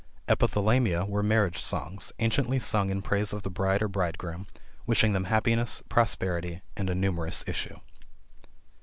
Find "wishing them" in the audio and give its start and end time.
4.87-5.25